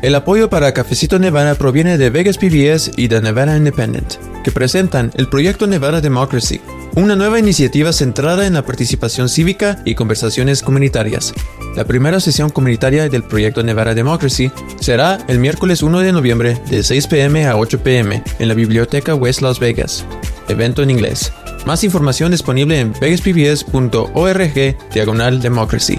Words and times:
El 0.00 0.14
apoyo 0.14 0.48
para 0.48 0.72
Cafecito 0.72 1.18
Nevada 1.18 1.56
proviene 1.56 1.98
de 1.98 2.10
Vegas 2.10 2.38
PBS 2.38 2.92
y 2.96 3.08
de 3.08 3.20
Nevada 3.20 3.56
Independent, 3.56 4.14
que 4.44 4.52
presentan 4.52 5.10
el 5.16 5.28
proyecto 5.28 5.66
Nevada 5.66 6.00
Democracy, 6.00 6.60
una 6.94 7.16
nueva 7.16 7.40
iniciativa 7.40 7.92
centrada 7.92 8.46
en 8.46 8.54
la 8.54 8.64
participación 8.64 9.28
cívica 9.28 9.82
y 9.84 9.96
conversaciones 9.96 10.62
comunitarias. 10.62 11.34
La 11.74 11.84
primera 11.84 12.20
sesión 12.20 12.50
comunitaria 12.50 13.08
del 13.08 13.24
proyecto 13.24 13.64
Nevada 13.64 13.92
Democracy 13.92 14.52
será 14.80 15.18
el 15.26 15.40
miércoles 15.40 15.82
1 15.82 15.98
de 15.98 16.12
noviembre 16.12 16.60
de 16.70 16.84
6 16.84 17.08
pm 17.08 17.46
a 17.46 17.56
8 17.56 17.82
pm 17.82 18.22
en 18.38 18.48
la 18.48 18.54
Biblioteca 18.54 19.16
West 19.16 19.42
Las 19.42 19.58
Vegas. 19.58 20.04
Evento 20.48 20.84
en 20.84 20.90
inglés. 20.90 21.32
Más 21.66 21.82
información 21.82 22.30
disponible 22.30 22.78
en 22.78 22.92
vegaspbs.org 23.00 24.76
diagonal 24.92 25.42
democracy. 25.42 25.98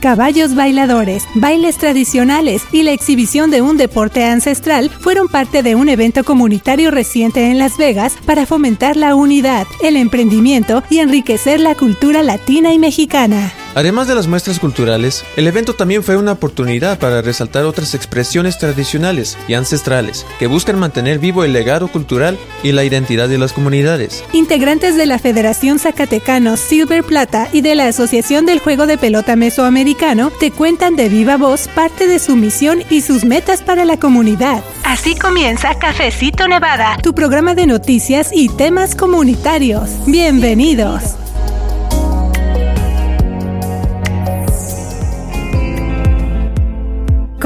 Caballos 0.00 0.54
bailadores, 0.54 1.26
bailes 1.34 1.76
tradicionales 1.76 2.62
y 2.72 2.84
la 2.84 2.92
exhibición 2.92 3.50
de 3.50 3.60
un 3.60 3.76
deporte 3.76 4.24
ancestral 4.24 4.88
fueron 4.88 5.28
parte 5.28 5.62
de 5.62 5.74
un 5.74 5.90
evento 5.90 6.24
comunitario 6.24 6.90
reciente 6.90 7.50
en 7.50 7.58
Las 7.58 7.76
Vegas 7.76 8.14
para 8.24 8.46
fomentar 8.46 8.96
la 8.96 9.14
unidad, 9.14 9.66
el 9.82 9.96
emprendimiento 9.96 10.82
y 10.88 11.00
enriquecer 11.00 11.60
la 11.60 11.74
cultura 11.74 12.22
latina 12.22 12.72
y 12.72 12.78
mexicana. 12.78 13.52
Además 13.74 14.08
de 14.08 14.16
las 14.16 14.26
muestras 14.26 14.58
culturales, 14.58 15.24
el 15.36 15.46
evento 15.46 15.74
también 15.74 16.02
fue 16.02 16.16
una 16.16 16.32
oportunidad 16.32 16.98
para 16.98 17.22
resaltar 17.22 17.64
otras 17.64 17.94
expresiones 17.94 18.58
tradicionales 18.58 19.38
y 19.46 19.54
ancestrales 19.54 20.26
que 20.38 20.48
buscan 20.48 20.78
mantener 20.78 21.20
vivo 21.20 21.44
el 21.44 21.52
legado 21.52 21.86
cultural 21.88 22.36
y 22.64 22.72
la 22.72 22.84
identidad 22.84 23.28
de 23.28 23.38
las 23.38 23.52
comunidades. 23.52 24.24
Integrantes 24.32 24.96
de 24.96 25.06
la 25.06 25.18
Federación 25.20 25.78
Zacatecano 25.78 26.56
Silver 26.56 27.04
Plata 27.04 27.48
y 27.52 27.60
de 27.60 27.76
la 27.76 27.86
Asociación 27.86 28.44
del 28.44 28.58
Juego 28.58 28.86
de 28.86 28.98
Pelota 28.98 29.36
Mesoamericano 29.36 30.32
te 30.40 30.50
cuentan 30.50 30.96
de 30.96 31.08
viva 31.08 31.36
voz 31.36 31.68
parte 31.68 32.08
de 32.08 32.18
su 32.18 32.34
misión 32.34 32.82
y 32.90 33.02
sus 33.02 33.24
metas 33.24 33.62
para 33.62 33.84
la 33.84 33.98
comunidad. 33.98 34.64
Así 34.82 35.14
comienza 35.14 35.78
Cafecito 35.78 36.48
Nevada, 36.48 36.96
tu 37.02 37.14
programa 37.14 37.54
de 37.54 37.66
noticias 37.66 38.30
y 38.32 38.48
temas 38.48 38.96
comunitarios. 38.96 39.90
Bienvenidos. 40.06 41.14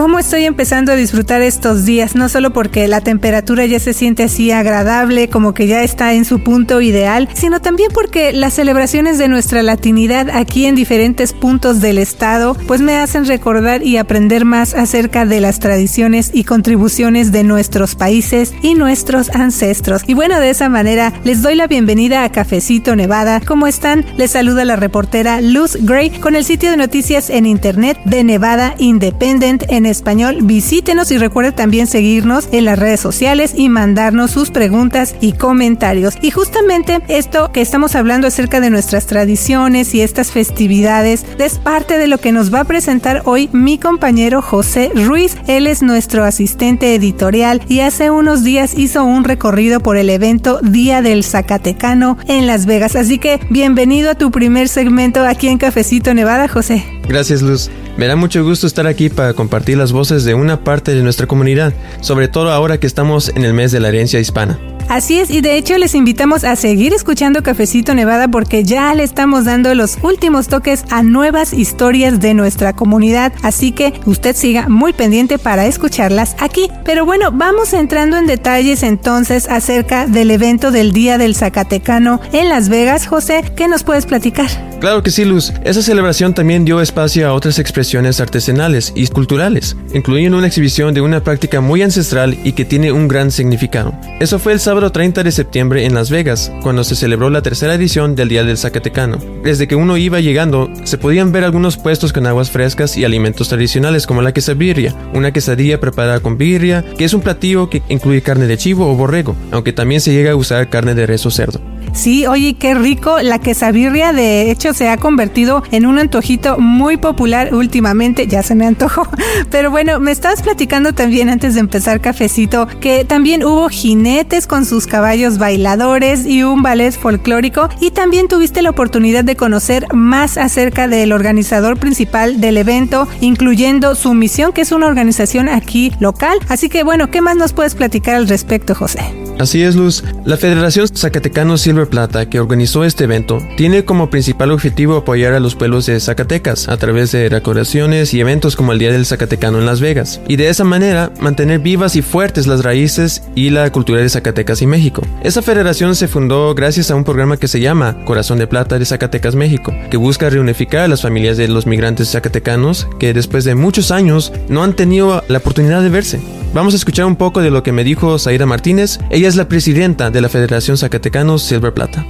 ¿Cómo 0.04 0.18
estoy 0.18 0.44
empezando 0.44 0.92
a 0.92 0.96
disfrutar 0.96 1.40
estos 1.40 1.86
días? 1.86 2.14
No 2.14 2.28
solo 2.28 2.52
porque 2.52 2.86
la 2.88 3.00
temperatura 3.00 3.64
ya 3.64 3.80
se 3.80 3.94
siente 3.94 4.24
así 4.24 4.50
agradable, 4.50 5.30
como 5.30 5.54
que 5.54 5.66
ya 5.66 5.82
está 5.82 6.12
en 6.12 6.26
su 6.26 6.40
punto 6.40 6.82
ideal, 6.82 7.26
sino 7.32 7.62
también 7.62 7.88
porque 7.90 8.34
las 8.34 8.52
celebraciones 8.52 9.16
de 9.16 9.28
nuestra 9.28 9.62
latinidad 9.62 10.28
aquí 10.28 10.66
en 10.66 10.74
diferentes 10.74 11.32
puntos 11.32 11.80
del 11.80 11.96
estado, 11.96 12.54
pues 12.66 12.82
me 12.82 12.98
hacen 12.98 13.24
recordar 13.24 13.82
y 13.82 13.96
aprender 13.96 14.44
más 14.44 14.74
acerca 14.74 15.24
de 15.24 15.40
las 15.40 15.58
tradiciones 15.58 16.32
y 16.34 16.44
contribuciones 16.44 17.32
de 17.32 17.42
nuestros 17.42 17.94
países 17.94 18.52
y 18.60 18.74
nuestros 18.74 19.30
ancestros. 19.30 20.02
Y 20.06 20.12
bueno, 20.12 20.38
de 20.38 20.50
esa 20.50 20.68
manera 20.68 21.14
les 21.24 21.40
doy 21.40 21.54
la 21.54 21.66
bienvenida 21.66 22.24
a 22.24 22.28
Cafecito 22.30 22.94
Nevada. 22.94 23.40
¿Cómo 23.40 23.66
están? 23.66 24.04
Les 24.18 24.32
saluda 24.32 24.66
la 24.66 24.76
reportera 24.76 25.40
Luz 25.40 25.78
Gray 25.80 26.10
con 26.10 26.34
el 26.34 26.44
sitio 26.44 26.70
de 26.70 26.76
noticias 26.76 27.30
en 27.30 27.46
internet 27.46 27.98
de 28.04 28.22
Nevada 28.22 28.74
Independent 28.76 29.64
en 29.70 29.93
español, 29.94 30.38
visítenos 30.42 31.10
y 31.10 31.18
recuerde 31.18 31.52
también 31.52 31.86
seguirnos 31.86 32.48
en 32.52 32.64
las 32.64 32.78
redes 32.78 33.00
sociales 33.00 33.54
y 33.56 33.68
mandarnos 33.68 34.32
sus 34.32 34.50
preguntas 34.50 35.14
y 35.20 35.32
comentarios. 35.32 36.14
Y 36.20 36.30
justamente 36.30 37.00
esto 37.08 37.50
que 37.52 37.60
estamos 37.60 37.94
hablando 37.94 38.26
acerca 38.26 38.60
de 38.60 38.70
nuestras 38.70 39.06
tradiciones 39.06 39.94
y 39.94 40.00
estas 40.00 40.30
festividades 40.30 41.24
es 41.38 41.58
parte 41.58 41.98
de 41.98 42.08
lo 42.08 42.18
que 42.18 42.32
nos 42.32 42.52
va 42.52 42.60
a 42.60 42.64
presentar 42.64 43.22
hoy 43.24 43.48
mi 43.52 43.78
compañero 43.78 44.42
José 44.42 44.90
Ruiz. 44.94 45.36
Él 45.46 45.66
es 45.66 45.82
nuestro 45.82 46.24
asistente 46.24 46.94
editorial 46.94 47.62
y 47.68 47.80
hace 47.80 48.10
unos 48.10 48.44
días 48.44 48.76
hizo 48.76 49.04
un 49.04 49.24
recorrido 49.24 49.80
por 49.80 49.96
el 49.96 50.10
evento 50.10 50.60
Día 50.62 51.02
del 51.02 51.24
Zacatecano 51.24 52.18
en 52.26 52.46
Las 52.46 52.66
Vegas. 52.66 52.96
Así 52.96 53.18
que 53.18 53.40
bienvenido 53.50 54.10
a 54.10 54.14
tu 54.14 54.30
primer 54.30 54.68
segmento 54.68 55.24
aquí 55.26 55.48
en 55.48 55.58
Cafecito 55.58 56.14
Nevada, 56.14 56.48
José. 56.48 56.84
Gracias, 57.08 57.42
Luz. 57.42 57.70
Me 57.96 58.08
da 58.08 58.16
mucho 58.16 58.42
gusto 58.42 58.66
estar 58.66 58.88
aquí 58.88 59.08
para 59.08 59.34
compartir 59.34 59.78
las 59.78 59.92
voces 59.92 60.24
de 60.24 60.34
una 60.34 60.64
parte 60.64 60.94
de 60.94 61.02
nuestra 61.02 61.28
comunidad, 61.28 61.72
sobre 62.00 62.26
todo 62.26 62.50
ahora 62.50 62.78
que 62.78 62.88
estamos 62.88 63.28
en 63.28 63.44
el 63.44 63.54
mes 63.54 63.70
de 63.70 63.78
la 63.78 63.88
herencia 63.88 64.18
hispana. 64.18 64.58
Así 64.88 65.18
es, 65.18 65.30
y 65.30 65.40
de 65.40 65.56
hecho 65.56 65.76
les 65.78 65.94
invitamos 65.94 66.44
a 66.44 66.56
seguir 66.56 66.92
escuchando 66.92 67.42
Cafecito 67.42 67.94
Nevada 67.94 68.28
porque 68.28 68.64
ya 68.64 68.94
le 68.94 69.02
estamos 69.02 69.44
dando 69.44 69.74
los 69.74 69.98
últimos 70.02 70.48
toques 70.48 70.84
a 70.90 71.02
nuevas 71.02 71.52
historias 71.52 72.20
de 72.20 72.34
nuestra 72.34 72.74
comunidad, 72.74 73.32
así 73.42 73.72
que 73.72 73.94
usted 74.04 74.36
siga 74.36 74.68
muy 74.68 74.92
pendiente 74.92 75.38
para 75.38 75.66
escucharlas 75.66 76.36
aquí. 76.38 76.68
Pero 76.84 77.04
bueno, 77.04 77.30
vamos 77.32 77.72
entrando 77.72 78.18
en 78.18 78.26
detalles 78.26 78.82
entonces 78.82 79.48
acerca 79.48 80.06
del 80.06 80.30
evento 80.30 80.70
del 80.70 80.92
Día 80.92 81.18
del 81.18 81.34
Zacatecano 81.34 82.20
en 82.32 82.48
Las 82.48 82.68
Vegas. 82.68 83.06
José, 83.06 83.52
¿qué 83.56 83.68
nos 83.68 83.82
puedes 83.82 84.06
platicar? 84.06 84.48
Claro 84.80 85.02
que 85.02 85.10
sí, 85.10 85.24
Luz. 85.24 85.52
Esa 85.64 85.82
celebración 85.82 86.34
también 86.34 86.64
dio 86.64 86.80
espacio 86.80 87.26
a 87.26 87.32
otras 87.32 87.58
expresiones 87.58 88.20
artesanales 88.20 88.92
y 88.94 89.06
culturales, 89.06 89.76
incluyendo 89.94 90.36
una 90.36 90.46
exhibición 90.46 90.92
de 90.92 91.00
una 91.00 91.24
práctica 91.24 91.62
muy 91.62 91.82
ancestral 91.82 92.36
y 92.44 92.52
que 92.52 92.66
tiene 92.66 92.92
un 92.92 93.08
gran 93.08 93.30
significado. 93.30 93.94
Eso 94.20 94.38
fue 94.38 94.52
el 94.52 94.60
sábado 94.60 94.73
30 94.74 95.22
de 95.22 95.30
septiembre 95.30 95.86
en 95.86 95.94
Las 95.94 96.10
Vegas, 96.10 96.52
cuando 96.60 96.82
se 96.82 96.96
celebró 96.96 97.30
la 97.30 97.42
tercera 97.42 97.74
edición 97.74 98.16
del 98.16 98.28
Día 98.28 98.42
del 98.42 98.58
Zacatecano. 98.58 99.18
Desde 99.44 99.68
que 99.68 99.76
uno 99.76 99.96
iba 99.96 100.18
llegando, 100.20 100.68
se 100.82 100.98
podían 100.98 101.30
ver 101.30 101.44
algunos 101.44 101.76
puestos 101.76 102.12
con 102.12 102.26
aguas 102.26 102.50
frescas 102.50 102.96
y 102.96 103.04
alimentos 103.04 103.48
tradicionales 103.48 104.06
como 104.06 104.20
la 104.20 104.32
quesabirria, 104.32 104.92
una 105.14 105.32
quesadilla 105.32 105.78
preparada 105.78 106.18
con 106.18 106.38
birria, 106.38 106.84
que 106.98 107.04
es 107.04 107.14
un 107.14 107.20
platillo 107.20 107.70
que 107.70 107.82
incluye 107.88 108.20
carne 108.20 108.48
de 108.48 108.58
chivo 108.58 108.90
o 108.90 108.96
borrego, 108.96 109.36
aunque 109.52 109.72
también 109.72 110.00
se 110.00 110.12
llega 110.12 110.32
a 110.32 110.36
usar 110.36 110.68
carne 110.68 110.94
de 110.94 111.06
res 111.06 111.24
o 111.24 111.30
cerdo. 111.30 111.60
Sí, 111.94 112.26
oye, 112.26 112.54
qué 112.54 112.74
rico. 112.74 113.20
La 113.22 113.38
quesabirria, 113.38 114.12
de 114.12 114.50
hecho, 114.50 114.74
se 114.74 114.88
ha 114.88 114.96
convertido 114.96 115.62
en 115.70 115.86
un 115.86 115.98
antojito 115.98 116.58
muy 116.58 116.96
popular 116.96 117.54
últimamente. 117.54 118.26
Ya 118.26 118.42
se 118.42 118.56
me 118.56 118.66
antojó. 118.66 119.08
Pero 119.50 119.70
bueno, 119.70 120.00
me 120.00 120.10
estabas 120.10 120.42
platicando 120.42 120.92
también 120.92 121.28
antes 121.28 121.54
de 121.54 121.60
empezar 121.60 122.00
cafecito 122.00 122.66
que 122.80 123.04
también 123.04 123.44
hubo 123.44 123.68
jinetes 123.68 124.46
con 124.48 124.66
sus 124.66 124.86
caballos 124.88 125.38
bailadores 125.38 126.26
y 126.26 126.42
un 126.42 126.62
ballet 126.62 126.90
folclórico. 126.92 127.68
Y 127.80 127.92
también 127.92 128.26
tuviste 128.26 128.60
la 128.60 128.70
oportunidad 128.70 129.22
de 129.22 129.36
conocer 129.36 129.86
más 129.94 130.36
acerca 130.36 130.88
del 130.88 131.12
organizador 131.12 131.78
principal 131.78 132.40
del 132.40 132.58
evento, 132.58 133.06
incluyendo 133.20 133.94
su 133.94 134.14
misión, 134.14 134.52
que 134.52 134.62
es 134.62 134.72
una 134.72 134.88
organización 134.88 135.48
aquí 135.48 135.92
local. 136.00 136.40
Así 136.48 136.68
que 136.68 136.82
bueno, 136.82 137.10
¿qué 137.10 137.20
más 137.20 137.36
nos 137.36 137.52
puedes 137.52 137.76
platicar 137.76 138.16
al 138.16 138.28
respecto, 138.28 138.74
José? 138.74 139.23
Así 139.38 139.62
es, 139.62 139.74
Luz. 139.74 140.04
La 140.24 140.36
Federación 140.36 140.86
Zacatecano 140.88 141.58
Silver 141.58 141.88
Plata, 141.88 142.26
que 142.26 142.38
organizó 142.38 142.84
este 142.84 143.04
evento, 143.04 143.38
tiene 143.56 143.84
como 143.84 144.08
principal 144.08 144.52
objetivo 144.52 144.96
apoyar 144.96 145.34
a 145.34 145.40
los 145.40 145.56
pueblos 145.56 145.86
de 145.86 145.98
Zacatecas 145.98 146.68
a 146.68 146.76
través 146.76 147.10
de 147.12 147.28
decoraciones 147.28 148.14
y 148.14 148.20
eventos 148.20 148.54
como 148.54 148.72
el 148.72 148.78
Día 148.78 148.92
del 148.92 149.06
Zacatecano 149.06 149.58
en 149.58 149.66
Las 149.66 149.80
Vegas, 149.80 150.20
y 150.28 150.36
de 150.36 150.48
esa 150.48 150.64
manera 150.64 151.12
mantener 151.20 151.58
vivas 151.58 151.96
y 151.96 152.02
fuertes 152.02 152.46
las 152.46 152.62
raíces 152.62 153.22
y 153.34 153.50
la 153.50 153.70
cultura 153.72 154.00
de 154.00 154.08
Zacatecas 154.08 154.62
y 154.62 154.66
México. 154.66 155.02
Esa 155.22 155.42
federación 155.42 155.96
se 155.96 156.08
fundó 156.08 156.54
gracias 156.54 156.90
a 156.90 156.94
un 156.94 157.04
programa 157.04 157.36
que 157.36 157.48
se 157.48 157.60
llama 157.60 158.04
Corazón 158.04 158.38
de 158.38 158.46
Plata 158.46 158.78
de 158.78 158.86
Zacatecas, 158.86 159.34
México, 159.34 159.74
que 159.90 159.96
busca 159.96 160.30
reunificar 160.30 160.82
a 160.82 160.88
las 160.88 161.02
familias 161.02 161.36
de 161.36 161.48
los 161.48 161.66
migrantes 161.66 162.10
zacatecanos 162.12 162.86
que 163.00 163.12
después 163.12 163.44
de 163.44 163.54
muchos 163.54 163.90
años 163.90 164.32
no 164.48 164.62
han 164.62 164.74
tenido 164.74 165.22
la 165.28 165.38
oportunidad 165.38 165.82
de 165.82 165.88
verse. 165.88 166.20
Vamos 166.54 166.72
a 166.72 166.76
escuchar 166.76 167.06
un 167.06 167.16
poco 167.16 167.42
de 167.42 167.50
lo 167.50 167.64
que 167.64 167.72
me 167.72 167.82
dijo 167.82 168.16
Zaira 168.16 168.46
Martínez. 168.46 169.00
Ella 169.10 169.26
es 169.26 169.34
la 169.34 169.48
presidenta 169.48 170.12
de 170.12 170.20
la 170.20 170.28
Federación 170.28 170.78
Zacatecanos 170.78 171.42
Silver 171.42 171.74
Plata. 171.74 172.06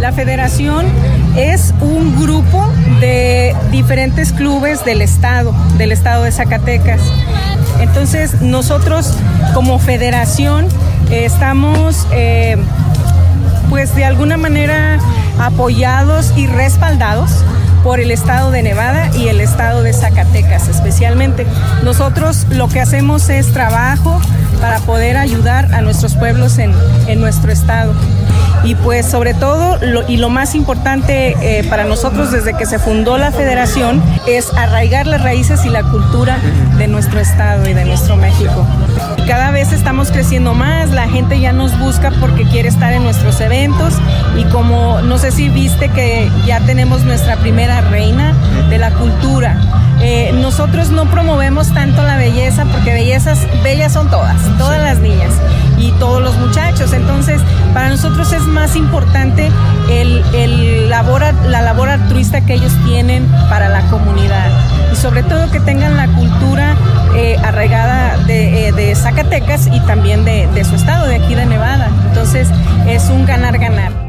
La 0.00 0.12
federación 0.12 0.84
es 1.36 1.72
un 1.80 2.20
grupo 2.20 2.68
de 2.98 3.54
diferentes 3.70 4.32
clubes 4.32 4.84
del 4.84 5.00
estado, 5.00 5.54
del 5.78 5.92
estado 5.92 6.24
de 6.24 6.32
Zacatecas. 6.32 7.00
Entonces 7.78 8.40
nosotros 8.40 9.14
como 9.54 9.78
federación 9.78 10.66
eh, 11.08 11.24
estamos 11.24 12.04
eh, 12.12 12.56
pues 13.70 13.94
de 13.94 14.04
alguna 14.04 14.36
manera 14.36 14.98
apoyados 15.38 16.32
y 16.36 16.48
respaldados 16.48 17.44
por 17.84 18.00
el 18.00 18.10
estado 18.10 18.50
de 18.50 18.62
Nevada 18.62 19.10
y 19.14 19.28
el 19.28 19.42
estado 19.42 19.82
de 19.82 19.92
Zacatecas 19.92 20.68
especialmente. 20.68 21.46
Nosotros 21.84 22.46
lo 22.48 22.68
que 22.68 22.80
hacemos 22.80 23.28
es 23.28 23.52
trabajo 23.52 24.20
para 24.60 24.80
poder 24.80 25.18
ayudar 25.18 25.72
a 25.74 25.82
nuestros 25.82 26.14
pueblos 26.14 26.56
en, 26.56 26.72
en 27.06 27.20
nuestro 27.20 27.52
estado. 27.52 27.94
Y 28.64 28.74
pues 28.76 29.06
sobre 29.06 29.34
todo, 29.34 29.78
lo, 29.82 30.08
y 30.08 30.16
lo 30.16 30.30
más 30.30 30.54
importante 30.54 31.36
eh, 31.40 31.64
para 31.68 31.84
nosotros 31.84 32.32
desde 32.32 32.54
que 32.54 32.64
se 32.64 32.78
fundó 32.78 33.18
la 33.18 33.30
federación, 33.30 34.02
es 34.26 34.52
arraigar 34.54 35.06
las 35.06 35.22
raíces 35.22 35.64
y 35.66 35.68
la 35.68 35.82
cultura 35.82 36.38
de 36.78 36.88
nuestro 36.88 37.20
estado 37.20 37.68
y 37.68 37.74
de 37.74 37.84
nuestro 37.84 38.16
México. 38.16 38.66
cada 39.26 39.50
vez 39.50 39.72
estamos 39.72 40.10
creciendo 40.10 40.54
más, 40.54 40.90
la 40.90 41.08
gente 41.08 41.40
ya 41.40 41.52
nos 41.52 41.78
busca 41.78 42.10
porque 42.20 42.44
quiere 42.44 42.68
estar 42.68 42.92
en 42.92 43.04
nuestros 43.04 43.40
eventos 43.40 43.94
y 44.36 44.44
como 44.44 45.00
no 45.02 45.18
sé 45.18 45.30
si 45.30 45.48
viste 45.48 45.88
que 45.90 46.30
ya 46.46 46.60
tenemos 46.60 47.04
nuestra 47.04 47.36
primera 47.36 47.80
reina 47.82 48.34
de 48.68 48.78
la 48.78 48.90
cultura. 48.92 49.60
Eh, 50.00 50.32
nosotros 50.34 50.90
no 50.90 51.06
promovemos 51.06 51.72
tanto 51.72 52.02
la 52.02 52.16
belleza 52.16 52.66
porque 52.66 52.92
bellezas, 52.92 53.46
bellas 53.62 53.92
son 53.92 54.10
todas, 54.10 54.36
todas 54.58 54.82
las 54.82 55.00
Entonces, 57.04 57.42
para 57.74 57.90
nosotros 57.90 58.32
es 58.32 58.42
más 58.42 58.76
importante 58.76 59.50
el, 59.90 60.22
el 60.34 60.88
labor, 60.88 61.22
la 61.46 61.60
labor 61.60 61.90
altruista 61.90 62.40
que 62.40 62.54
ellos 62.54 62.72
tienen 62.86 63.26
para 63.50 63.68
la 63.68 63.82
comunidad 63.90 64.50
y 64.90 64.96
sobre 64.96 65.22
todo 65.22 65.50
que 65.50 65.60
tengan 65.60 65.96
la 65.96 66.06
cultura 66.06 66.74
eh, 67.14 67.36
arraigada 67.44 68.16
de, 68.24 68.68
eh, 68.68 68.72
de, 68.72 68.94
Zacatecas 68.94 69.66
y 69.66 69.80
también 69.80 70.24
de, 70.24 70.46
de 70.54 70.64
su 70.64 70.76
estado, 70.76 71.06
de 71.06 71.16
aquí 71.16 71.34
de 71.34 71.44
Nevada. 71.44 71.90
Entonces, 72.08 72.48
es 72.88 73.10
un 73.10 73.26
ganar-ganar. 73.26 74.03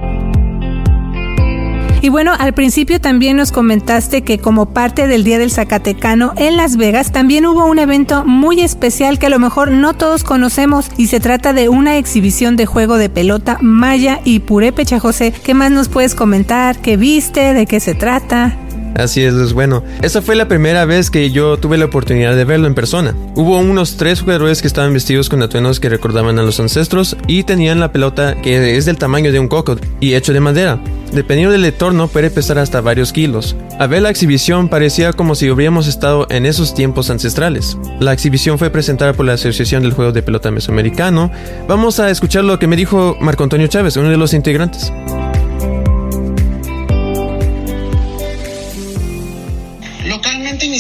Y 2.01 2.09
bueno, 2.09 2.33
al 2.37 2.53
principio 2.53 3.01
también 3.01 3.37
nos 3.37 3.51
comentaste 3.51 4.21
que 4.21 4.37
como 4.37 4.67
parte 4.67 5.07
del 5.07 5.23
Día 5.23 5.39
del 5.39 5.51
Zacatecano 5.51 6.33
en 6.37 6.57
Las 6.57 6.77
Vegas 6.77 7.11
también 7.11 7.45
hubo 7.45 7.65
un 7.65 7.79
evento 7.79 8.25
muy 8.25 8.61
especial 8.61 9.17
que 9.17 9.25
a 9.25 9.29
lo 9.29 9.39
mejor 9.39 9.71
no 9.71 9.93
todos 9.93 10.23
conocemos 10.23 10.91
y 10.97 11.07
se 11.07 11.19
trata 11.19 11.53
de 11.53 11.69
una 11.69 11.97
exhibición 11.97 12.55
de 12.55 12.65
juego 12.65 12.97
de 12.97 13.09
pelota 13.09 13.57
maya 13.61 14.19
y 14.23 14.39
purépecha, 14.39 14.99
José. 14.99 15.33
¿Qué 15.43 15.53
más 15.53 15.71
nos 15.71 15.89
puedes 15.89 16.15
comentar? 16.15 16.77
¿Qué 16.77 16.97
viste? 16.97 17.53
¿De 17.53 17.65
qué 17.65 17.79
se 17.79 17.95
trata? 17.95 18.55
Así 18.95 19.21
es, 19.21 19.33
es 19.33 19.51
bueno. 19.51 19.83
Esa 20.01 20.21
fue 20.21 20.35
la 20.35 20.47
primera 20.47 20.85
vez 20.85 21.09
que 21.11 21.29
yo 21.29 21.57
tuve 21.57 21.77
la 21.77 21.85
oportunidad 21.85 22.35
de 22.35 22.45
verlo 22.45 22.67
en 22.67 22.75
persona. 22.75 23.13
Hubo 23.35 23.57
unos 23.57 23.97
tres 23.97 24.21
jugadores 24.21 24.61
que 24.61 24.67
estaban 24.67 24.93
vestidos 24.93 25.27
con 25.27 25.43
atuendos 25.43 25.81
que 25.81 25.89
recordaban 25.89 26.39
a 26.39 26.43
los 26.43 26.59
ancestros 26.61 27.17
y 27.27 27.43
tenían 27.43 27.81
la 27.81 27.91
pelota 27.91 28.41
que 28.41 28.77
es 28.77 28.85
del 28.85 28.97
tamaño 28.97 29.33
de 29.33 29.39
un 29.39 29.49
coco 29.49 29.75
y 29.99 30.13
hecho 30.13 30.31
de 30.31 30.39
madera. 30.39 30.79
Dependiendo 31.11 31.51
del 31.51 31.65
entorno 31.65 32.07
puede 32.07 32.29
pesar 32.29 32.57
hasta 32.57 32.81
varios 32.81 33.13
kilos. 33.13 33.55
A 33.79 33.87
ver 33.87 34.01
la 34.01 34.09
exhibición 34.09 34.69
parecía 34.69 35.13
como 35.13 35.35
si 35.35 35.49
hubiéramos 35.49 35.87
estado 35.87 36.27
en 36.29 36.45
esos 36.45 36.73
tiempos 36.73 37.09
ancestrales. 37.09 37.77
La 37.99 38.13
exhibición 38.13 38.57
fue 38.57 38.69
presentada 38.69 39.13
por 39.13 39.25
la 39.25 39.33
Asociación 39.33 39.83
del 39.83 39.93
Juego 39.93 40.11
de 40.11 40.23
Pelota 40.23 40.51
Mesoamericano. 40.51 41.31
Vamos 41.67 41.99
a 41.99 42.09
escuchar 42.09 42.43
lo 42.43 42.59
que 42.59 42.67
me 42.67 42.75
dijo 42.75 43.17
Marco 43.19 43.43
Antonio 43.43 43.67
Chávez, 43.67 43.97
uno 43.97 44.09
de 44.09 44.17
los 44.17 44.33
integrantes. 44.33 44.91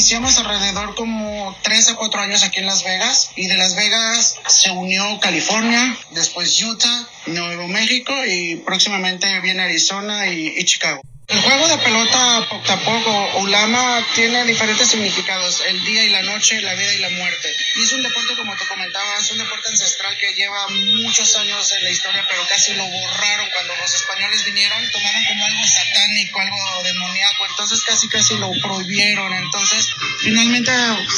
Iniciamos 0.05 0.37
alrededor 0.37 0.93
como 0.93 1.57
3 1.63 1.89
a 1.89 1.95
4 1.95 2.21
años 2.21 2.43
aquí 2.43 2.59
en 2.59 2.67
Las 2.67 2.83
Vegas 2.83 3.31
y 3.35 3.47
de 3.47 3.57
Las 3.57 3.75
Vegas 3.75 4.35
se 4.45 4.69
unió 4.69 5.19
California, 5.19 5.97
después 6.11 6.61
Utah, 6.61 7.09
Nuevo 7.25 7.67
México 7.67 8.13
y 8.23 8.57
próximamente 8.57 9.39
viene 9.39 9.63
Arizona 9.63 10.27
y, 10.27 10.59
y 10.59 10.63
Chicago. 10.65 11.01
El 11.27 11.41
juego 11.41 11.67
de 11.67 11.77
pelota 11.79 12.47
poco 12.49 12.71
a 12.71 12.79
poco, 12.81 13.39
Ulama, 13.39 14.05
tiene 14.13 14.43
diferentes 14.45 14.87
significados, 14.87 15.63
el 15.67 15.83
día 15.83 16.03
y 16.03 16.09
la 16.09 16.21
noche, 16.21 16.61
la 16.61 16.75
vida 16.75 16.93
y 16.93 16.99
la 16.99 17.09
muerte. 17.09 17.55
Y 17.75 17.81
es 17.81 17.93
un 17.93 18.03
deporte, 18.03 18.35
como 18.35 18.55
te 18.55 18.65
comentaba, 18.67 19.17
es 19.19 19.31
un 19.31 19.39
deporte 19.39 19.69
ancestral 19.69 20.15
que 20.19 20.33
lleva 20.35 20.67
muchos 20.67 21.35
años 21.37 21.71
en 21.73 21.83
la 21.83 21.89
historia, 21.89 22.23
pero 22.29 22.45
casi 22.47 22.73
lo 22.75 22.85
borraron 22.85 23.49
cuando 23.51 23.73
los 23.75 23.95
españoles 23.95 24.45
vinieron, 24.45 24.91
tomaron 24.91 25.25
como 25.25 25.45
algo 25.45 25.65
satánico, 25.65 26.41
algo 26.41 26.83
demoníaco, 26.83 27.45
entonces 27.49 27.81
casi 27.81 28.07
casi 28.07 28.37
lo 28.37 28.51
prohibieron. 28.61 29.33
Entonces, 29.33 29.89
finalmente 30.19 30.71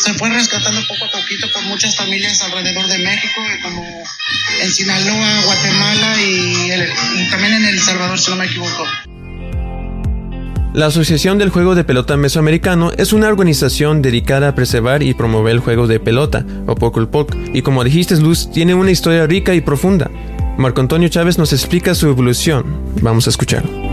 se 0.04 0.14
fue 0.14 0.30
rescatando 0.30 0.88
poco 0.88 1.04
a 1.04 1.12
poquito 1.12 1.52
por 1.52 1.64
muchas 1.64 1.98
familias 1.98 2.42
alrededor 2.44 2.88
de 2.88 2.98
México, 3.00 3.42
como 3.62 4.04
en 4.62 4.74
Sinaloa, 4.74 5.42
Guatemala 5.44 6.22
y, 6.22 6.72
y 7.16 7.30
también 7.30 7.56
en 7.56 7.66
El 7.66 7.82
Salvador, 7.82 8.18
si 8.18 8.30
no 8.30 8.38
me 8.38 8.46
equivoco. 8.46 8.88
La 10.78 10.86
Asociación 10.86 11.40
del 11.40 11.50
Juego 11.50 11.74
de 11.74 11.84
Pelota 11.84 12.18
Mesoamericano 12.18 12.92
es 12.96 13.12
una 13.12 13.30
organización 13.30 14.04
dedicada 14.04 14.50
a 14.50 14.54
preservar 14.54 15.02
y 15.02 15.16
promover 15.16 15.54
el 15.54 15.60
juego 15.60 15.88
de 15.88 16.00
pelota, 16.00 16.46
o 16.68 16.76
Poc, 16.76 17.36
y 17.52 17.64
como 17.64 17.84
dijiste 17.84 18.16
Luz, 18.18 18.52
tiene 18.52 18.76
una 18.76 18.92
historia 18.92 19.26
rica 19.26 19.56
y 19.56 19.62
profunda. 19.62 20.12
Marco 20.56 20.80
Antonio 20.82 21.10
Chávez 21.10 21.40
nos 21.40 21.52
explica 21.52 21.96
su 21.96 22.08
evolución. 22.10 22.64
Vamos 23.02 23.26
a 23.26 23.32
escucharlo. 23.32 23.87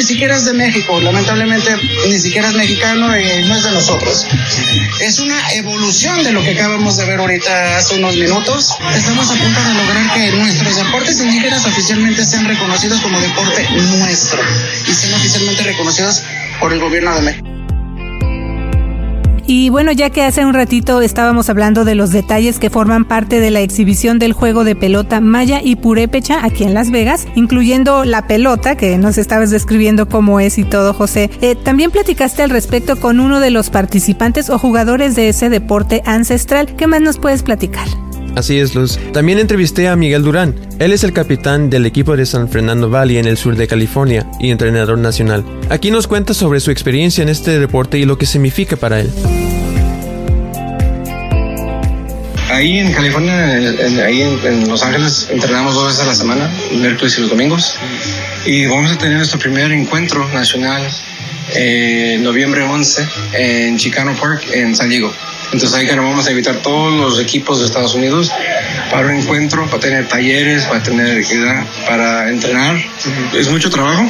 Ni 0.00 0.06
siquiera 0.06 0.34
es 0.34 0.46
de 0.46 0.54
México, 0.54 0.98
lamentablemente 0.98 1.76
ni 2.08 2.18
siquiera 2.18 2.48
es 2.48 2.54
mexicano 2.54 3.14
y 3.18 3.42
no 3.46 3.54
es 3.54 3.64
de 3.64 3.70
nosotros. 3.70 4.26
Es 4.98 5.18
una 5.18 5.52
evolución 5.52 6.24
de 6.24 6.32
lo 6.32 6.42
que 6.42 6.52
acabamos 6.52 6.96
de 6.96 7.04
ver 7.04 7.20
ahorita 7.20 7.76
hace 7.76 7.96
unos 7.96 8.16
minutos. 8.16 8.70
Estamos 8.96 9.30
a 9.30 9.34
punto 9.34 9.62
de 9.62 9.74
lograr 9.74 10.14
que 10.14 10.30
nuestros 10.38 10.76
deportes 10.78 11.20
indígenas 11.20 11.66
oficialmente 11.66 12.24
sean 12.24 12.46
reconocidos 12.46 12.98
como 13.02 13.20
deporte 13.20 13.68
nuestro 13.98 14.40
y 14.88 14.94
sean 14.94 15.20
oficialmente 15.20 15.64
reconocidos 15.64 16.22
por 16.60 16.72
el 16.72 16.80
gobierno 16.80 17.14
de 17.16 17.20
México. 17.20 17.49
Y 19.46 19.70
bueno, 19.70 19.92
ya 19.92 20.10
que 20.10 20.22
hace 20.22 20.44
un 20.44 20.54
ratito 20.54 21.00
estábamos 21.00 21.48
hablando 21.48 21.84
de 21.84 21.94
los 21.94 22.10
detalles 22.10 22.58
que 22.58 22.70
forman 22.70 23.04
parte 23.04 23.40
de 23.40 23.50
la 23.50 23.60
exhibición 23.60 24.18
del 24.18 24.32
juego 24.32 24.64
de 24.64 24.76
pelota 24.76 25.20
Maya 25.20 25.60
y 25.62 25.76
Purépecha 25.76 26.44
aquí 26.44 26.64
en 26.64 26.74
Las 26.74 26.90
Vegas, 26.90 27.26
incluyendo 27.34 28.04
la 28.04 28.26
pelota 28.26 28.76
que 28.76 28.98
nos 28.98 29.18
estabas 29.18 29.50
describiendo 29.50 30.08
cómo 30.08 30.40
es 30.40 30.58
y 30.58 30.64
todo, 30.64 30.92
José, 30.92 31.30
eh, 31.40 31.54
también 31.54 31.90
platicaste 31.90 32.42
al 32.42 32.50
respecto 32.50 32.96
con 32.96 33.20
uno 33.20 33.40
de 33.40 33.50
los 33.50 33.70
participantes 33.70 34.50
o 34.50 34.58
jugadores 34.58 35.16
de 35.16 35.28
ese 35.28 35.48
deporte 35.48 36.02
ancestral. 36.04 36.74
¿Qué 36.76 36.86
más 36.86 37.00
nos 37.00 37.18
puedes 37.18 37.42
platicar? 37.42 37.88
Así 38.36 38.58
es, 38.58 38.74
Luz. 38.74 38.98
También 39.12 39.38
entrevisté 39.38 39.88
a 39.88 39.96
Miguel 39.96 40.22
Durán. 40.22 40.54
Él 40.78 40.92
es 40.92 41.04
el 41.04 41.12
capitán 41.12 41.70
del 41.70 41.86
equipo 41.86 42.16
de 42.16 42.26
San 42.26 42.48
Fernando 42.48 42.88
Valley 42.88 43.18
en 43.18 43.26
el 43.26 43.36
sur 43.36 43.56
de 43.56 43.66
California 43.66 44.26
y 44.38 44.50
entrenador 44.50 44.98
nacional. 44.98 45.44
Aquí 45.68 45.90
nos 45.90 46.06
cuenta 46.06 46.34
sobre 46.34 46.60
su 46.60 46.70
experiencia 46.70 47.22
en 47.22 47.28
este 47.28 47.58
deporte 47.58 47.98
y 47.98 48.04
lo 48.04 48.18
que 48.18 48.26
significa 48.26 48.76
para 48.76 49.00
él. 49.00 49.10
Ahí 52.50 52.78
en 52.78 52.92
California, 52.92 53.46
ahí 54.04 54.22
en, 54.22 54.68
Los 54.68 54.82
Ángeles, 54.82 55.28
entrenamos 55.30 55.74
dos 55.74 55.86
veces 55.86 56.00
a 56.00 56.06
la 56.06 56.14
semana, 56.14 56.50
miércoles 56.72 57.16
y 57.16 57.20
los 57.20 57.30
domingos. 57.30 57.76
Y 58.44 58.66
vamos 58.66 58.90
a 58.90 58.98
tener 58.98 59.18
nuestro 59.18 59.38
primer 59.38 59.70
encuentro 59.70 60.28
nacional 60.30 60.82
eh, 61.54 62.18
noviembre 62.20 62.62
11 62.62 63.08
en 63.34 63.76
Chicano 63.76 64.14
Park, 64.14 64.46
en 64.52 64.74
San 64.74 64.88
Diego. 64.88 65.12
Entonces 65.52 65.74
ahí 65.74 65.86
que 65.86 65.96
vamos 65.96 66.26
a 66.26 66.30
invitar 66.30 66.56
todos 66.56 66.92
los 66.92 67.20
equipos 67.20 67.58
de 67.58 67.66
Estados 67.66 67.94
Unidos 67.94 68.30
para 68.90 69.06
un 69.08 69.14
encuentro, 69.14 69.66
para 69.66 69.80
tener 69.80 70.06
talleres, 70.06 70.64
para 70.64 70.82
tener 70.82 71.24
para 71.86 72.30
entrenar. 72.30 72.76
Es 73.34 73.48
mucho 73.48 73.70
trabajo, 73.70 74.08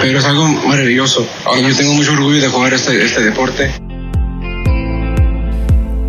pero 0.00 0.18
es 0.18 0.24
algo 0.24 0.46
maravilloso. 0.66 1.26
yo 1.62 1.76
tengo 1.76 1.94
mucho 1.94 2.12
orgullo 2.12 2.40
de 2.40 2.48
jugar 2.48 2.74
este, 2.74 3.02
este 3.02 3.22
deporte. 3.22 3.87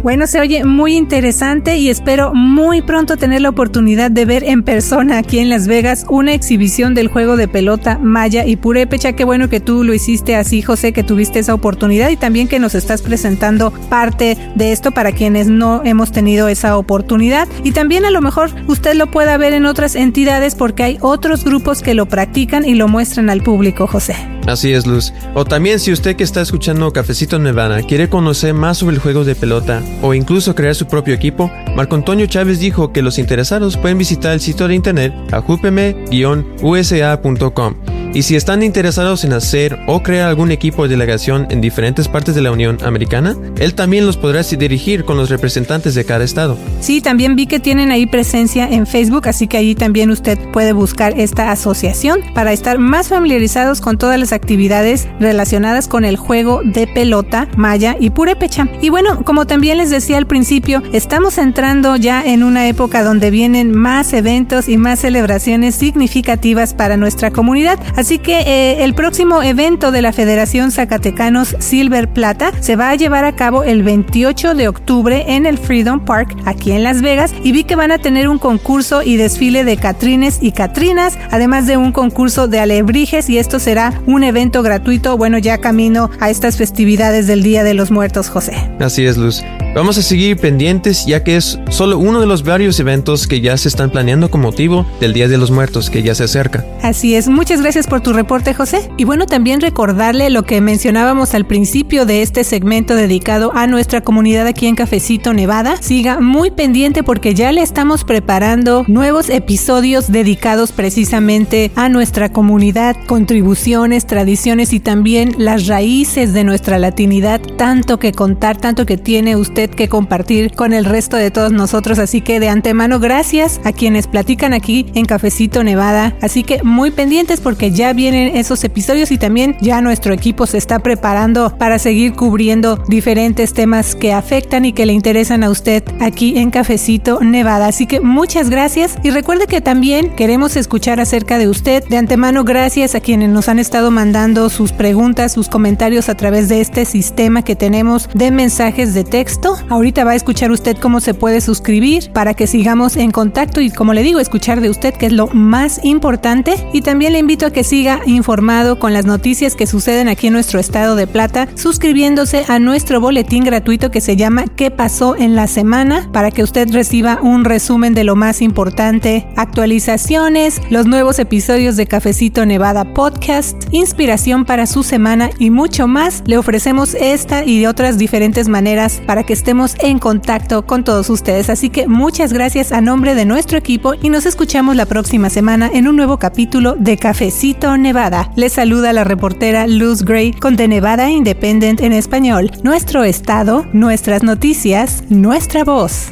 Bueno, 0.01 0.27
se 0.27 0.39
oye 0.39 0.63
muy 0.63 0.95
interesante 0.95 1.75
y 1.75 1.89
espero 1.89 2.33
muy 2.33 2.81
pronto 2.81 3.17
tener 3.17 3.41
la 3.41 3.49
oportunidad 3.49 4.09
de 4.09 4.23
ver 4.23 4.45
en 4.45 4.63
persona 4.63 5.17
aquí 5.17 5.39
en 5.39 5.49
Las 5.49 5.67
Vegas 5.67 6.05
una 6.07 6.33
exhibición 6.33 6.93
del 6.93 7.09
juego 7.09 7.35
de 7.35 7.49
pelota 7.49 7.99
Maya 8.01 8.45
y 8.45 8.55
Purépecha. 8.55 9.11
Qué 9.11 9.25
bueno 9.25 9.49
que 9.49 9.59
tú 9.59 9.83
lo 9.83 9.93
hiciste 9.93 10.37
así, 10.37 10.61
José, 10.61 10.93
que 10.93 11.03
tuviste 11.03 11.39
esa 11.39 11.53
oportunidad 11.53 12.09
y 12.11 12.15
también 12.15 12.47
que 12.47 12.59
nos 12.59 12.75
estás 12.75 13.01
presentando 13.01 13.71
parte 13.89 14.37
de 14.55 14.71
esto 14.71 14.91
para 14.91 15.11
quienes 15.11 15.47
no 15.47 15.81
hemos 15.83 16.13
tenido 16.13 16.47
esa 16.47 16.77
oportunidad. 16.77 17.49
Y 17.65 17.73
también 17.73 18.05
a 18.05 18.11
lo 18.11 18.21
mejor 18.21 18.51
usted 18.67 18.93
lo 18.93 19.11
pueda 19.11 19.35
ver 19.35 19.51
en 19.51 19.65
otras 19.65 19.95
entidades 19.95 20.55
porque 20.55 20.83
hay 20.83 20.97
otros 21.01 21.43
grupos 21.43 21.81
que 21.81 21.93
lo 21.93 22.05
practican 22.05 22.63
y 22.63 22.73
lo 22.73 22.87
muestran 22.87 23.29
al 23.29 23.43
público, 23.43 23.85
José. 23.85 24.15
Así 24.49 24.73
es, 24.73 24.85
Luz. 24.87 25.13
O 25.35 25.45
también 25.45 25.79
si 25.79 25.91
usted 25.91 26.15
que 26.15 26.23
está 26.23 26.41
escuchando 26.41 26.91
Cafecito 26.91 27.37
Nevada 27.37 27.83
quiere 27.83 28.09
conocer 28.09 28.55
más 28.55 28.79
sobre 28.79 28.95
el 28.95 29.01
juego 29.01 29.23
de 29.23 29.35
pelota 29.35 29.83
o 30.01 30.15
incluso 30.15 30.55
crear 30.55 30.73
su 30.73 30.87
propio 30.87 31.13
equipo, 31.13 31.51
Marco 31.75 31.93
Antonio 31.95 32.25
Chávez 32.25 32.59
dijo 32.59 32.91
que 32.91 33.03
los 33.03 33.19
interesados 33.19 33.77
pueden 33.77 33.99
visitar 33.99 34.33
el 34.33 34.41
sitio 34.41 34.67
de 34.67 34.73
internet 34.73 35.13
ajupeme-usa.com 35.31 37.98
y 38.13 38.23
si 38.23 38.35
están 38.35 38.63
interesados 38.63 39.23
en 39.23 39.33
hacer 39.33 39.79
o 39.87 40.01
crear 40.01 40.27
algún 40.27 40.51
equipo 40.51 40.83
de 40.83 40.89
delegación 40.89 41.47
en 41.49 41.61
diferentes 41.61 42.07
partes 42.07 42.35
de 42.35 42.41
la 42.41 42.51
Unión 42.51 42.77
Americana, 42.83 43.35
él 43.57 43.75
también 43.75 44.05
los 44.05 44.17
podrá 44.17 44.43
dirigir 44.43 45.05
con 45.05 45.17
los 45.17 45.29
representantes 45.29 45.95
de 45.95 46.05
cada 46.05 46.23
estado. 46.23 46.57
Sí, 46.79 47.01
también 47.01 47.35
vi 47.35 47.45
que 47.45 47.59
tienen 47.59 47.91
ahí 47.91 48.05
presencia 48.05 48.67
en 48.67 48.87
Facebook, 48.87 49.27
así 49.27 49.47
que 49.47 49.57
ahí 49.57 49.75
también 49.75 50.09
usted 50.09 50.39
puede 50.51 50.73
buscar 50.73 51.19
esta 51.19 51.51
asociación 51.51 52.21
para 52.33 52.53
estar 52.53 52.79
más 52.79 53.09
familiarizados 53.09 53.81
con 53.81 53.97
todas 53.97 54.19
las 54.19 54.33
actividades 54.33 55.07
relacionadas 55.19 55.87
con 55.87 56.05
el 56.05 56.17
juego 56.17 56.61
de 56.63 56.87
pelota, 56.87 57.47
maya 57.57 57.95
y 57.99 58.09
purépecha. 58.09 58.67
Y 58.81 58.89
bueno, 58.89 59.23
como 59.23 59.45
también 59.45 59.77
les 59.77 59.89
decía 59.89 60.17
al 60.17 60.27
principio, 60.27 60.81
estamos 60.93 61.37
entrando 61.37 61.95
ya 61.95 62.23
en 62.25 62.43
una 62.43 62.67
época 62.67 63.03
donde 63.03 63.31
vienen 63.31 63.71
más 63.71 64.13
eventos 64.13 64.69
y 64.69 64.77
más 64.77 64.99
celebraciones 64.99 65.75
significativas 65.75 66.73
para 66.73 66.97
nuestra 66.97 67.31
comunidad. 67.31 67.79
Así 67.99 68.17
que 68.17 68.39
eh, 68.39 68.85
el 68.85 68.93
próximo 68.93 69.43
evento 69.43 69.91
de 69.91 70.01
la 70.01 70.13
Federación 70.13 70.71
Zacatecanos 70.71 71.57
Silver 71.59 72.07
Plata 72.07 72.53
se 72.61 72.77
va 72.77 72.91
a 72.91 72.95
llevar 72.95 73.25
a 73.25 73.35
cabo 73.35 73.65
el 73.65 73.83
28 73.83 74.53
de 74.53 74.69
octubre 74.69 75.25
en 75.27 75.45
el 75.45 75.57
Freedom 75.57 76.05
Park, 76.05 76.33
aquí 76.45 76.71
en 76.71 76.83
Las 76.83 77.01
Vegas, 77.01 77.33
y 77.43 77.51
vi 77.51 77.65
que 77.65 77.75
van 77.75 77.91
a 77.91 77.97
tener 77.97 78.29
un 78.29 78.39
concurso 78.39 79.03
y 79.03 79.17
desfile 79.17 79.65
de 79.65 79.75
Catrines 79.75 80.39
y 80.41 80.53
Catrinas, 80.53 81.17
además 81.29 81.67
de 81.67 81.75
un 81.75 81.91
concurso 81.91 82.47
de 82.47 82.61
alebrijes, 82.61 83.29
y 83.29 83.37
esto 83.37 83.59
será 83.59 84.01
un 84.05 84.23
evento 84.23 84.63
gratuito, 84.63 85.17
bueno, 85.17 85.37
ya 85.37 85.57
camino 85.57 86.09
a 86.21 86.29
estas 86.29 86.55
festividades 86.55 87.27
del 87.27 87.43
Día 87.43 87.65
de 87.65 87.73
los 87.73 87.91
Muertos, 87.91 88.29
José. 88.29 88.53
Así 88.79 89.05
es, 89.05 89.17
Luz. 89.17 89.43
Vamos 89.75 89.99
a 89.99 90.01
seguir 90.01 90.35
pendientes 90.37 91.05
ya 91.05 91.23
que 91.23 91.37
es 91.37 91.59
solo 91.69 91.99
uno 91.99 92.19
de 92.19 92.25
los 92.25 92.43
varios 92.43 92.79
eventos 92.79 93.27
que 93.27 93.39
ya 93.39 93.55
se 93.55 93.67
están 93.67 93.91
planeando 93.91 94.31
con 94.31 94.41
motivo 94.41 94.87
del 94.99 95.13
Día 95.13 95.27
de 95.27 95.37
los 95.37 95.51
Muertos 95.51 95.91
que 95.91 96.01
ya 96.01 96.15
se 96.15 96.23
acerca. 96.23 96.65
Así 96.81 97.13
es, 97.13 97.27
muchas 97.27 97.61
gracias 97.61 97.85
por 97.85 98.01
tu 98.01 98.11
reporte 98.11 98.55
José. 98.55 98.89
Y 98.97 99.03
bueno, 99.03 99.27
también 99.27 99.61
recordarle 99.61 100.31
lo 100.31 100.43
que 100.43 100.59
mencionábamos 100.59 101.35
al 101.35 101.45
principio 101.45 102.07
de 102.07 102.23
este 102.23 102.43
segmento 102.43 102.95
dedicado 102.95 103.51
a 103.53 103.67
nuestra 103.67 104.01
comunidad 104.01 104.47
aquí 104.47 104.65
en 104.65 104.75
Cafecito 104.75 105.33
Nevada. 105.35 105.77
Siga 105.81 106.19
muy 106.19 106.49
pendiente 106.49 107.03
porque 107.03 107.35
ya 107.35 107.51
le 107.51 107.61
estamos 107.61 108.03
preparando 108.03 108.85
nuevos 108.87 109.29
episodios 109.29 110.11
dedicados 110.11 110.71
precisamente 110.71 111.71
a 111.75 111.89
nuestra 111.89 112.31
comunidad, 112.31 112.97
contribuciones, 113.05 114.07
tradiciones 114.07 114.73
y 114.73 114.79
también 114.79 115.35
las 115.37 115.67
raíces 115.67 116.33
de 116.33 116.43
nuestra 116.43 116.79
latinidad, 116.79 117.39
tanto 117.39 117.99
que 117.99 118.13
contar, 118.13 118.57
tanto 118.57 118.87
que 118.87 118.97
tiene 118.97 119.35
usted 119.35 119.58
que 119.67 119.89
compartir 119.89 120.51
con 120.53 120.71
el 120.71 120.85
resto 120.85 121.17
de 121.17 121.31
todos 121.31 121.51
nosotros. 121.51 121.99
Así 121.99 122.21
que 122.21 122.39
de 122.39 122.47
antemano, 122.47 122.99
gracias 122.99 123.59
a 123.65 123.73
quienes 123.73 124.07
platican 124.07 124.53
aquí 124.53 124.85
en 124.95 125.05
Cafecito 125.05 125.63
Nevada. 125.63 126.15
Así 126.21 126.43
que 126.43 126.63
muy 126.63 126.91
pendientes 126.91 127.41
porque 127.41 127.71
ya 127.71 127.91
vienen 127.93 128.37
esos 128.37 128.63
episodios 128.63 129.11
y 129.11 129.17
también 129.17 129.57
ya 129.61 129.81
nuestro 129.81 130.13
equipo 130.13 130.47
se 130.47 130.57
está 130.57 130.79
preparando 130.79 131.57
para 131.57 131.79
seguir 131.79 132.13
cubriendo 132.13 132.77
diferentes 132.87 133.53
temas 133.53 133.95
que 133.95 134.13
afectan 134.13 134.65
y 134.65 134.73
que 134.73 134.85
le 134.85 134.93
interesan 134.93 135.43
a 135.43 135.49
usted 135.49 135.83
aquí 135.99 136.37
en 136.37 136.51
Cafecito 136.51 137.19
Nevada. 137.21 137.67
Así 137.67 137.85
que 137.85 137.99
muchas 137.99 138.49
gracias 138.49 138.95
y 139.03 139.09
recuerde 139.09 139.47
que 139.47 139.61
también 139.61 140.15
queremos 140.15 140.55
escuchar 140.55 140.99
acerca 140.99 141.37
de 141.37 141.49
usted. 141.49 141.83
De 141.85 141.97
antemano, 141.97 142.43
gracias 142.43 142.95
a 142.95 142.99
quienes 143.01 143.29
nos 143.29 143.49
han 143.49 143.59
estado 143.59 143.91
mandando 143.91 144.49
sus 144.49 144.71
preguntas, 144.71 145.33
sus 145.33 145.49
comentarios 145.49 146.09
a 146.09 146.15
través 146.15 146.49
de 146.49 146.61
este 146.61 146.85
sistema 146.85 147.43
que 147.43 147.55
tenemos 147.55 148.09
de 148.13 148.31
mensajes 148.31 148.93
de 148.93 149.03
texto. 149.03 149.48
Ahorita 149.69 150.03
va 150.03 150.11
a 150.11 150.15
escuchar 150.15 150.51
usted 150.51 150.77
cómo 150.77 150.99
se 150.99 151.13
puede 151.13 151.41
suscribir 151.41 152.11
para 152.11 152.33
que 152.33 152.47
sigamos 152.47 152.97
en 152.97 153.11
contacto 153.11 153.61
y 153.61 153.71
como 153.71 153.93
le 153.93 154.03
digo, 154.03 154.19
escuchar 154.19 154.61
de 154.61 154.69
usted 154.69 154.93
que 154.93 155.07
es 155.07 155.13
lo 155.13 155.27
más 155.27 155.79
importante. 155.83 156.55
Y 156.73 156.81
también 156.81 157.13
le 157.13 157.19
invito 157.19 157.45
a 157.45 157.51
que 157.51 157.63
siga 157.63 158.01
informado 158.05 158.79
con 158.79 158.93
las 158.93 159.05
noticias 159.05 159.55
que 159.55 159.67
suceden 159.67 160.07
aquí 160.07 160.27
en 160.27 160.33
nuestro 160.33 160.59
estado 160.59 160.95
de 160.95 161.07
Plata, 161.07 161.47
suscribiéndose 161.55 162.45
a 162.47 162.59
nuestro 162.59 162.99
boletín 163.01 163.43
gratuito 163.43 163.91
que 163.91 164.01
se 164.01 164.15
llama 164.15 164.45
¿Qué 164.55 164.71
pasó 164.71 165.15
en 165.15 165.35
la 165.35 165.47
semana? 165.47 166.09
para 166.11 166.31
que 166.31 166.43
usted 166.43 166.71
reciba 166.71 167.19
un 167.21 167.45
resumen 167.45 167.93
de 167.93 168.03
lo 168.03 168.15
más 168.15 168.41
importante, 168.41 169.27
actualizaciones, 169.35 170.61
los 170.69 170.85
nuevos 170.85 171.19
episodios 171.19 171.75
de 171.75 171.87
Cafecito 171.87 172.45
Nevada 172.45 172.93
Podcast, 172.93 173.55
inspiración 173.71 174.45
para 174.45 174.65
su 174.65 174.83
semana 174.83 175.29
y 175.39 175.49
mucho 175.49 175.87
más. 175.87 176.23
Le 176.25 176.37
ofrecemos 176.37 176.95
esta 176.95 177.45
y 177.45 177.59
de 177.59 177.67
otras 177.67 177.97
diferentes 177.97 178.47
maneras 178.47 179.01
para 179.05 179.23
que 179.23 179.33
estemos 179.39 179.75
en 179.79 179.99
contacto 179.99 180.65
con 180.65 180.83
todos 180.83 181.09
ustedes. 181.09 181.49
Así 181.49 181.69
que 181.69 181.87
muchas 181.87 182.33
gracias 182.33 182.73
a 182.73 182.81
nombre 182.81 183.15
de 183.15 183.23
nuestro 183.23 183.57
equipo 183.57 183.93
y 183.93 184.09
nos 184.09 184.25
escuchamos 184.25 184.75
la 184.75 184.85
próxima 184.85 185.29
semana 185.29 185.71
en 185.73 185.87
un 185.87 185.95
nuevo 185.95 186.19
capítulo 186.19 186.75
de 186.77 186.97
Cafecito 186.97 187.77
Nevada. 187.77 188.31
Les 188.35 188.51
saluda 188.51 188.91
la 188.91 189.05
reportera 189.05 189.65
Luz 189.65 190.03
Gray 190.03 190.33
con 190.33 190.57
The 190.57 190.67
Nevada 190.67 191.09
Independent 191.09 191.79
en 191.79 191.93
español. 191.93 192.51
Nuestro 192.63 193.05
estado, 193.05 193.65
nuestras 193.71 194.23
noticias, 194.23 195.03
nuestra 195.09 195.63
voz. 195.63 196.11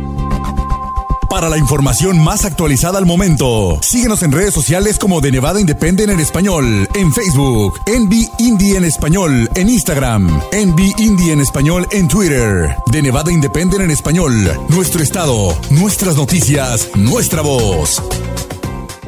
para 1.31 1.47
la 1.47 1.57
información 1.57 2.19
más 2.19 2.43
actualizada 2.43 2.97
al 2.97 3.05
momento. 3.05 3.79
Síguenos 3.81 4.21
en 4.21 4.33
redes 4.33 4.53
sociales 4.53 4.99
como 4.99 5.21
de 5.21 5.31
Nevada 5.31 5.61
Independent 5.61 6.11
en 6.11 6.19
español, 6.19 6.89
en 6.93 7.13
Facebook, 7.13 7.79
Envy 7.85 8.27
Indie 8.37 8.75
en 8.75 8.83
español, 8.83 9.49
en 9.55 9.69
Instagram, 9.69 10.41
Envy 10.51 10.93
Indie 10.97 11.31
en 11.31 11.39
español 11.39 11.87
en 11.91 12.09
Twitter, 12.09 12.75
de 12.91 13.01
Nevada 13.01 13.31
Independent 13.31 13.81
en 13.81 13.91
español, 13.91 14.33
nuestro 14.67 15.01
estado, 15.01 15.57
nuestras 15.69 16.17
noticias, 16.17 16.89
nuestra 16.95 17.41
voz. 17.41 18.03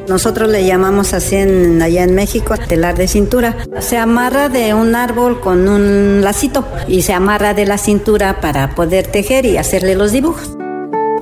Nosotros 0.08 0.50
le 0.50 0.65
llamamos 0.65 1.13
así 1.13 1.36
en, 1.36 1.82
allá 1.82 2.06
en 2.06 2.15
México 2.15 2.56
telar 2.56 2.96
de 2.96 3.10
cintura. 3.10 3.58
Se 3.82 3.98
amarra 3.98 4.48
de 4.48 4.74
un 4.74 4.96
árbol 4.96 5.42
con 5.42 5.68
un 5.68 6.22
lacito 6.22 6.65
y 6.88 7.01
se 7.01 7.12
amarra 7.12 7.53
de 7.53 7.65
la 7.65 7.77
cintura 7.77 8.39
para 8.39 8.75
poder 8.75 9.08
tejer 9.08 9.46
y 9.46 9.58
hacerle 9.58 9.96
los 9.96 10.13
dibujos. 10.13 10.62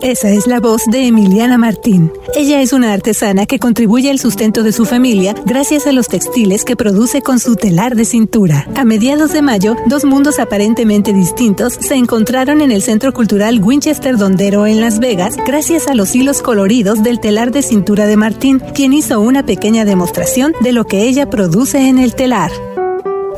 Esa 0.02 0.30
es 0.32 0.48
la 0.48 0.60
voz 0.60 0.82
de 0.88 1.06
Emiliana 1.06 1.60
Martín. 1.60 2.12
Ella 2.36 2.62
es 2.62 2.74
una 2.74 2.92
artesana 2.92 3.46
que 3.46 3.60
contribuye 3.60 4.10
al 4.10 4.18
sustento 4.18 4.64
de 4.64 4.72
su 4.72 4.86
familia 4.86 5.36
gracias 5.46 5.86
a 5.86 5.92
los 5.92 6.08
textiles 6.08 6.66
que 6.66 6.76
produce 6.76 7.22
con 7.22 7.40
su 7.40 7.56
telar 7.56 7.96
de 7.96 8.06
cintura. 8.06 8.68
A 8.76 8.84
mediados 8.84 9.32
de 9.32 9.44
mayo, 9.44 9.76
dos 9.86 10.04
mundos 10.04 10.40
aparentemente 10.40 11.14
distintos 11.14 11.74
se 11.74 11.94
encontraron 11.94 12.62
en 12.62 12.72
el 12.72 12.82
Centro 12.82 13.14
Cultural 13.14 13.62
Winchester 13.64 14.18
Dondero 14.18 14.66
en 14.66 14.82
Las 14.82 14.98
Vegas 14.98 15.36
gracias 15.46 15.88
a 15.88 15.94
los 15.94 16.16
hilos 16.16 16.42
coloridos 16.42 17.04
del 17.04 17.20
telar 17.20 17.52
de 17.52 17.62
cintura 17.62 18.08
de 18.08 18.18
Martín, 18.18 18.60
quien 18.74 18.94
hizo 18.94 19.22
una 19.22 19.46
pequeña 19.46 19.86
demostración 19.86 20.54
de 20.62 20.72
lo 20.74 20.86
que 20.86 21.04
ella 21.04 21.30
produce 21.30 21.88
en 21.88 22.00
el 22.00 22.16
telar. 22.16 22.52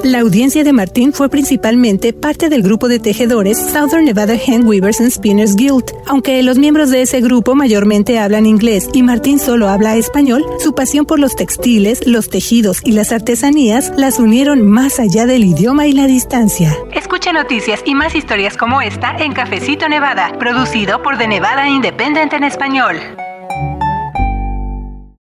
La 0.04 0.20
audiencia 0.20 0.66
de 0.66 0.74
Martín 0.74 1.14
fue 1.14 1.30
principalmente 1.30 2.12
parte 2.12 2.50
del 2.50 2.62
grupo 2.62 2.90
de 2.90 3.00
tejedores 3.00 3.58
Southern 3.58 4.04
Nevada 4.04 4.34
Hand 4.34 4.68
Weavers 4.68 5.00
and 5.00 5.12
Spinners 5.12 5.56
Guild. 5.56 5.94
Aunque 6.08 6.44
los 6.44 6.58
miembros 6.58 6.90
de 6.90 7.04
ese 7.04 7.22
grupo 7.22 7.56
mayormente 7.56 8.20
hablan 8.20 8.46
inglés 8.46 8.90
y 8.94 9.02
Martín 9.02 9.40
solo 9.40 9.70
habla 9.70 9.96
español, 9.96 10.44
su 10.60 10.76
pasión 10.76 11.06
por 11.06 11.20
los 11.20 11.38
textiles, 11.38 12.06
los 12.06 12.30
tejidos 12.30 12.82
y 12.84 12.92
las 12.92 13.14
artesanías 13.14 13.94
las 13.96 14.20
unieron 14.20 14.68
más 14.68 15.00
allá 15.00 15.26
del 15.26 15.46
idioma 15.46 15.88
y 15.88 15.94
la 15.94 16.06
distancia. 16.06 16.76
Escucha 16.92 17.32
noticias 17.32 17.82
y 17.86 17.96
más 17.96 18.14
historias 18.14 18.58
como 18.58 18.82
esta 18.82 19.16
en 19.18 19.32
Cafecito 19.32 19.88
Nevada, 19.88 20.38
producido 20.38 21.02
por 21.02 21.18
The 21.18 21.30
Nevada 21.30 21.70
Independent 21.70 22.34
en 22.34 22.44
español. 22.44 22.98